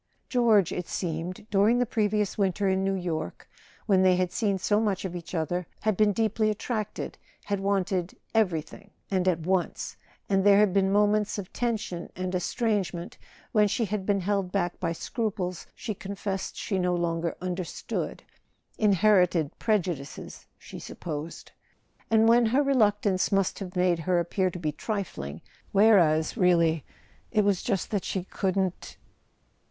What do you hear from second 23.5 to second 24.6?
have made her appear to